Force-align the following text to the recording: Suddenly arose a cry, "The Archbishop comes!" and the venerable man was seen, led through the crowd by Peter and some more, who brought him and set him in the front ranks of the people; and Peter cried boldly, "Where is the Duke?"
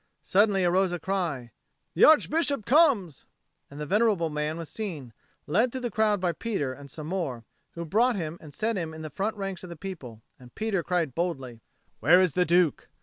Suddenly 0.23 0.65
arose 0.65 0.91
a 0.91 0.97
cry, 0.99 1.51
"The 1.93 2.05
Archbishop 2.05 2.65
comes!" 2.65 3.25
and 3.69 3.79
the 3.79 3.85
venerable 3.85 4.31
man 4.31 4.57
was 4.57 4.67
seen, 4.67 5.13
led 5.45 5.71
through 5.71 5.81
the 5.81 5.91
crowd 5.91 6.19
by 6.19 6.31
Peter 6.31 6.73
and 6.73 6.89
some 6.89 7.05
more, 7.05 7.43
who 7.73 7.85
brought 7.85 8.15
him 8.15 8.39
and 8.41 8.51
set 8.51 8.77
him 8.77 8.95
in 8.95 9.03
the 9.03 9.11
front 9.11 9.37
ranks 9.37 9.63
of 9.63 9.69
the 9.69 9.75
people; 9.77 10.23
and 10.39 10.55
Peter 10.55 10.81
cried 10.81 11.13
boldly, 11.13 11.61
"Where 11.99 12.19
is 12.19 12.31
the 12.31 12.45
Duke?" 12.45 12.87